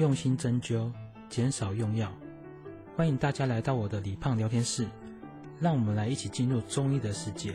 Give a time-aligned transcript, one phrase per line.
[0.00, 0.90] 用心针灸，
[1.28, 2.10] 减少用药。
[2.96, 4.88] 欢迎大家来到我的李胖聊天室，
[5.60, 7.52] 让我们来一起进入中医的世界。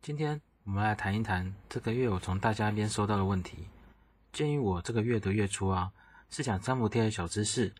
[0.00, 3.68] 今天我们来谈一谈这个月我从大家那边收到的问题。
[4.32, 5.92] 鉴于我这个月的月初啊，
[6.30, 7.70] 是讲三伏贴的小知识，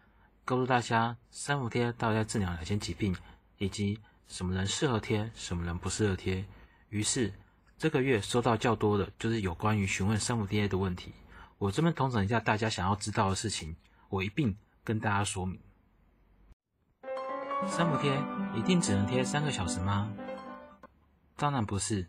[0.44, 3.16] 告诉大家三伏贴到底在治疗哪些疾病，
[3.56, 3.98] 以及
[4.28, 6.44] 什么人适合贴，什么人不适合贴。
[6.90, 7.32] 于是
[7.76, 11.12] 这个月收到较多的就是有关于询问三伏贴的问题。
[11.58, 13.76] 我这边统整一下大家想要知道的事情，
[14.08, 15.60] 我一并跟大家说明。
[17.66, 18.12] 三伏贴
[18.54, 20.12] 一定只能贴三个小时吗？
[21.36, 22.08] 当然不是，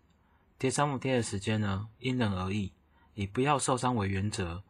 [0.59, 2.73] 贴三伏贴的时间呢，因人而异。
[3.13, 4.61] 以不要受伤为原则，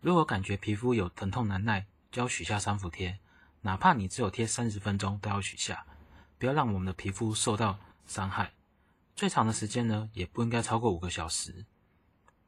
[0.00, 3.20] 如果感觉皮肤有疼痛难耐，就要取下三伏贴，
[3.60, 5.86] 哪怕你只有贴三十分钟，都要取下，
[6.36, 8.52] 不要让我们的皮肤受到伤害。
[9.14, 11.64] 最长的时间呢，也不应该超过五个小时。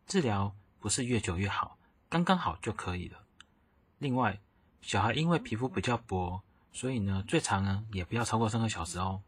[0.06, 3.18] 治疗不是越久越好，刚刚好就可以了。
[3.98, 4.40] 另外，
[4.82, 9.22] 小孩因为皮肤比较薄，所以呢，最长呢也不要超过三个小时哦。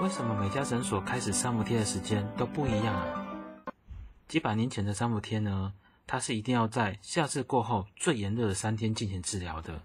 [0.00, 3.66] 为什么每家诊所开始三伏贴的时间都不一样啊？
[4.28, 5.74] 几百年前的三伏贴呢，
[6.06, 9.82] 它是一定要在夏至过后最炎热的三天进行治疗的。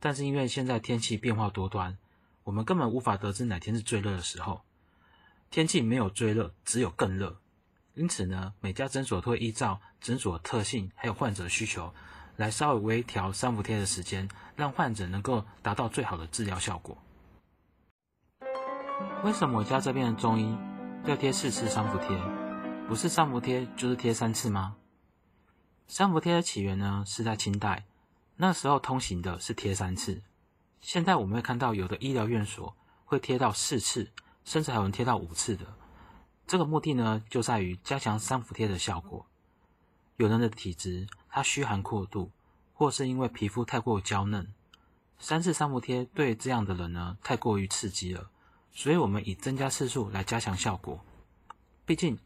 [0.00, 1.98] 但是因为现在天气变化多端，
[2.44, 4.62] 我们根本无法得知哪天是最热的时候。
[5.52, 7.38] 天气没有最热，只有更热。
[7.92, 11.92] 因此呢，每家诊所都会依照诊所特性还有患者需求，
[12.36, 16.96] 来稍微微调三伏贴的时间，让患者能够达到最好的治疗效果。
[19.24, 20.56] 为什么我家这边的中医
[21.04, 22.18] 要贴四次三伏贴？
[22.88, 24.76] 不是三伏贴就是贴三次吗？
[25.86, 27.84] 三伏贴的起源呢，是在清代，
[28.36, 30.22] 那时候通行的是贴三次。
[30.80, 34.10] 现在我们会看到有的医疗院所会贴到四次，
[34.44, 35.66] 甚至还有人贴到五次的。
[36.46, 39.26] 这个目的呢，就在于加强三伏贴的效果。
[40.16, 42.30] 有人的体质他虚寒过度，
[42.74, 44.52] 或是因为皮肤太过娇嫩，
[45.18, 48.30] 三次三伏贴对这样的人呢，太过于刺激了，
[48.72, 51.00] 所以我们以增加次数来加强效果。
[51.84, 52.18] 毕竟。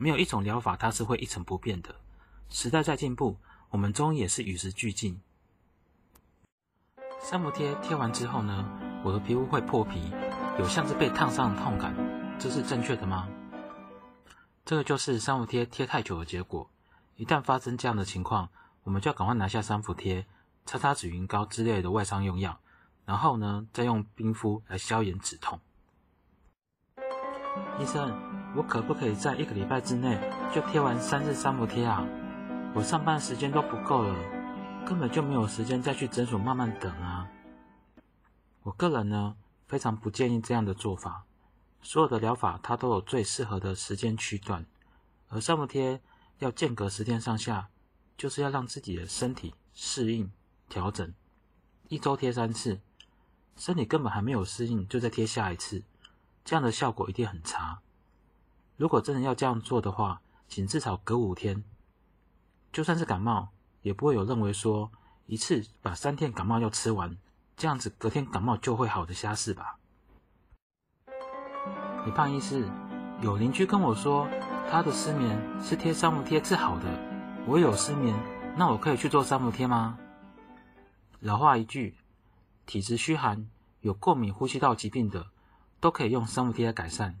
[0.00, 1.92] 没有一种疗法它是会一成不变的。
[2.48, 3.36] 时代在进步，
[3.68, 5.20] 我们中医也是与时俱进。
[7.20, 8.64] 三伏贴贴完之后呢，
[9.02, 10.12] 我的皮肤会破皮，
[10.58, 11.94] 有像是被烫伤的痛感，
[12.38, 13.28] 这是正确的吗？
[14.64, 16.68] 这个就是三伏贴贴太久的结果。
[17.16, 18.48] 一旦发生这样的情况，
[18.84, 20.26] 我们就要赶快拿下三伏贴，
[20.66, 22.58] 擦擦止晕膏之类的外伤用药，
[23.04, 25.60] 然后呢，再用冰敷来消炎止痛。
[27.78, 28.12] 医生。
[28.56, 30.18] 我可不可以在一个礼拜之内
[30.54, 32.02] 就贴完三次三伏贴啊？
[32.74, 34.14] 我上班时间都不够了，
[34.86, 37.28] 根本就没有时间再去诊所慢慢等啊。
[38.62, 39.36] 我个人呢，
[39.68, 41.24] 非常不建议这样的做法。
[41.80, 44.66] 所有的疗法它都有最适合的时间区段，
[45.28, 46.00] 而三伏贴
[46.40, 47.68] 要间隔十天上下，
[48.16, 50.32] 就是要让自己的身体适应
[50.68, 51.14] 调整。
[51.88, 52.80] 一周贴三次，
[53.56, 55.84] 身体根本还没有适应，就再贴下一次，
[56.44, 57.80] 这样的效果一定很差。
[58.76, 61.62] 如果真的要这样做的话，请至少隔五天。
[62.72, 63.48] 就算是感冒，
[63.82, 64.90] 也不会有认为说
[65.26, 67.16] 一次把三天感冒药吃完，
[67.58, 69.80] 这样子隔天感冒就会好的瞎事吧？
[72.06, 72.64] 你胖医师，
[73.20, 74.28] 有邻居跟我说，
[74.70, 76.84] 他的失眠是贴三伏贴治好的。
[77.48, 78.14] 我有失眠，
[78.56, 79.98] 那我可以去做三伏贴吗？
[81.18, 81.96] 老话一句，
[82.64, 85.26] 体质虚寒、有过敏、呼吸道疾病的，
[85.80, 87.18] 都可以用三伏贴来改善。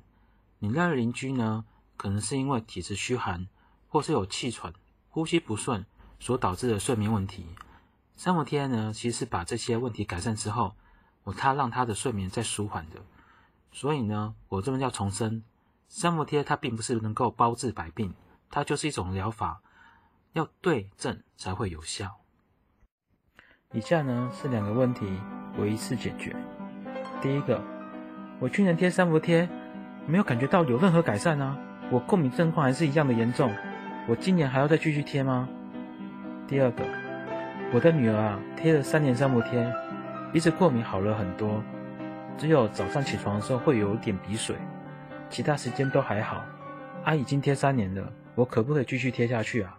[0.60, 1.64] 你那邻居呢，
[1.96, 3.48] 可能是因为体质虚寒，
[3.88, 4.72] 或是有气喘、
[5.08, 5.84] 呼吸不顺
[6.20, 7.44] 所导致的睡眠问题。
[8.18, 10.74] 三伏贴呢，其实是把这些问题改善之后，
[11.22, 12.96] 我他让他的睡眠再舒缓的。
[13.70, 15.44] 所以呢，我这边要重申，
[15.86, 18.12] 三伏贴它并不是能够包治百病，
[18.50, 19.60] 它就是一种疗法，
[20.32, 22.18] 要对症才会有效。
[23.72, 25.06] 以下呢是两个问题，
[25.56, 26.34] 我一次解决。
[27.22, 27.62] 第一个，
[28.40, 29.48] 我去年贴三伏贴。
[30.08, 31.56] 没有感觉到有任何改善呢、
[31.92, 33.54] 我过敏症状还是一样的严重，
[34.08, 35.48] 我今年还要再继续贴吗？
[36.48, 36.82] 第二个，
[37.70, 39.70] 我的女儿啊贴了三年三伏贴，
[40.32, 41.62] 鼻子过敏好了很多，
[42.38, 44.56] 只有早上起床的时候会有点鼻水，
[45.28, 46.42] 其他时间都还好。
[47.04, 49.78] 啊，已经贴三年了，我可不可以继续贴下去啊？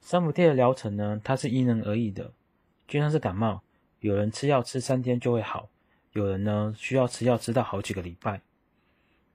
[0.00, 2.32] 三伏贴的疗程呢，它是因人而异的，
[2.86, 3.60] 就像是感冒，
[3.98, 5.68] 有人吃药吃三天就会好。
[6.12, 8.40] 有人呢需要吃药吃到好几个礼拜。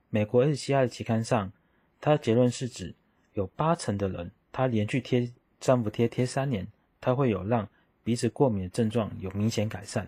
[0.10, 1.52] 美国 SCI 的期刊上，
[2.00, 2.96] 它的结论是指
[3.34, 5.34] 有八成的人，他连续贴
[5.66, 6.68] 三伏贴贴三年，
[7.02, 7.68] 它会有让
[8.04, 10.08] 鼻子过敏的症状有明显改善。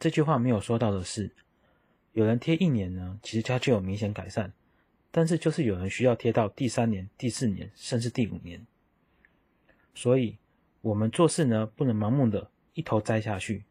[0.00, 1.30] 这句话没有说到的是，
[2.12, 4.50] 有人贴一年呢，其实它就有明显改善，
[5.10, 8.66] 但是就是有人需要贴到第三年、第四年，甚至第五年。
[9.94, 10.38] 所以，
[10.80, 13.64] 我们做事呢，不能盲目的一头栽下去。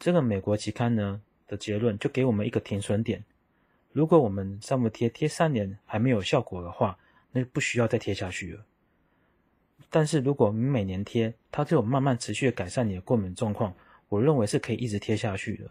[0.00, 3.24] 这个美国期刊呢的结论就给我们一个停损点。
[3.92, 6.98] 如果我们三伏贴贴三年还没有效果的话，
[7.30, 8.64] 那就不需要再贴下去了。
[9.90, 13.74] 但是如果你每年贴，它就有慢慢持续改善你的过敏状况，
[14.08, 15.70] 我认为是可以一直贴下去的。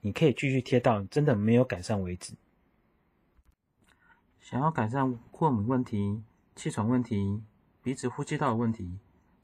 [0.00, 2.34] 你可以继续贴到真的没有改善为止。
[4.40, 6.22] 想要改善过敏问题、
[6.56, 7.42] 气喘问题、
[7.82, 8.98] 鼻子呼吸道的问题，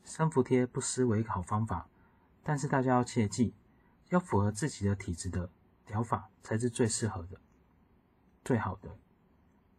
[0.05, 1.89] 三伏贴不失为一个好方法。
[2.43, 3.55] 但是大家要切记，
[4.09, 5.49] 要符合自己的体质的
[5.87, 7.39] 疗法才是最适合的、
[8.45, 8.97] 最好的。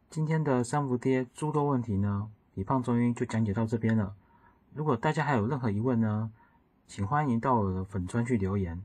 [0.10, 4.14] 今天的三伏贴诸多问题呢，李胖中医就讲解到这边了。
[4.74, 6.30] 如果大家还有任何疑问呢，
[6.90, 8.84] 请欢迎到我的粉专去留言，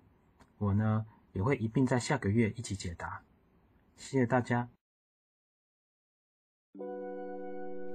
[0.59, 3.21] 我呢也会一并在下个月一起解答。
[3.97, 4.69] 谢谢大家。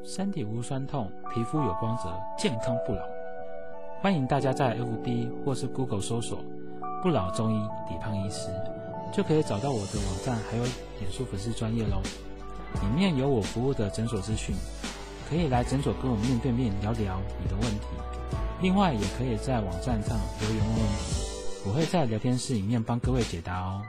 [0.03, 3.01] 身体无酸痛，皮肤有光泽，健康不老。
[4.01, 6.43] 欢迎大家在 FB 或是 Google 搜索
[7.01, 8.51] “不老中医李胖医师”，
[9.15, 10.63] 就可以找到我的网站，还有
[10.99, 12.01] 脸书粉丝专业喽。
[12.81, 14.53] 里面有我服务的诊所资讯，
[15.29, 17.85] 可以来诊所跟我面对面聊聊你的问题。
[18.61, 21.23] 另外，也可以在网站上留言问问题，
[21.65, 23.81] 我会在聊天室里面帮各位解答哦。